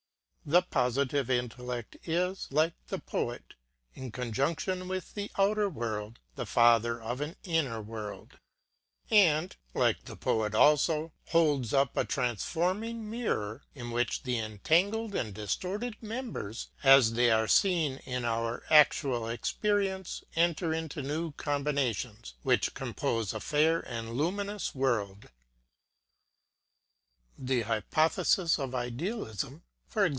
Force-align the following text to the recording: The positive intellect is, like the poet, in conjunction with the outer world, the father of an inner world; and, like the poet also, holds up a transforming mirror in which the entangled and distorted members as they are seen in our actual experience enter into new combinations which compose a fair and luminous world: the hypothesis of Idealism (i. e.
The 0.43 0.63
positive 0.63 1.29
intellect 1.29 1.97
is, 2.03 2.47
like 2.49 2.73
the 2.87 2.97
poet, 2.97 3.53
in 3.93 4.11
conjunction 4.11 4.87
with 4.87 5.13
the 5.13 5.29
outer 5.37 5.69
world, 5.69 6.19
the 6.35 6.47
father 6.47 6.99
of 6.99 7.21
an 7.21 7.35
inner 7.43 7.79
world; 7.79 8.39
and, 9.11 9.55
like 9.75 10.05
the 10.05 10.15
poet 10.17 10.55
also, 10.55 11.13
holds 11.27 11.73
up 11.75 11.95
a 11.95 12.03
transforming 12.05 13.07
mirror 13.07 13.61
in 13.75 13.91
which 13.91 14.23
the 14.23 14.39
entangled 14.39 15.13
and 15.13 15.35
distorted 15.35 15.95
members 16.01 16.69
as 16.83 17.13
they 17.13 17.29
are 17.29 17.47
seen 17.47 17.97
in 17.99 18.25
our 18.25 18.63
actual 18.71 19.29
experience 19.29 20.23
enter 20.35 20.73
into 20.73 21.03
new 21.03 21.31
combinations 21.33 22.33
which 22.41 22.73
compose 22.73 23.31
a 23.31 23.39
fair 23.39 23.79
and 23.81 24.15
luminous 24.15 24.73
world: 24.73 25.29
the 27.37 27.61
hypothesis 27.61 28.57
of 28.57 28.73
Idealism 28.73 29.61
(i. 29.95 30.07
e. 30.07 30.09